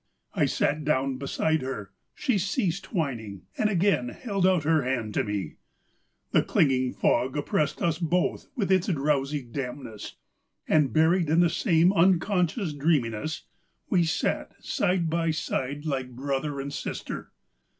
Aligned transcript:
I 0.33 0.45
sat 0.47 0.83
down 0.83 1.17
beside 1.19 1.61
her; 1.61 1.91
she 2.15 2.39
ceased 2.39 2.91
whining, 2.91 3.43
and 3.55 3.69
again 3.69 4.09
held 4.09 4.47
out 4.47 4.63
her 4.63 4.81
hand 4.81 5.13
to 5.13 5.23
me. 5.23 5.57
The 6.31 6.41
clinging 6.41 6.91
fog 6.93 7.37
oppressed 7.37 7.83
us 7.83 7.99
both 7.99 8.47
with 8.55 8.71
its 8.71 8.87
drowsy 8.87 9.43
dampness; 9.43 10.15
and 10.67 10.91
buried 10.91 11.29
in 11.29 11.39
the 11.39 11.51
same 11.51 11.93
un 11.93 12.19
318 12.19 12.19
POEMS 12.19 12.19
IN 12.19 12.19
PROSE 12.19 12.29
conscious 12.31 12.73
dreaminess, 12.73 13.43
we 13.91 14.03
sat 14.03 14.55
side 14.65 15.07
by 15.07 15.29
side 15.29 15.85
like 15.85 16.09
brother 16.15 16.59
and 16.59 16.73
sister. 16.73 17.31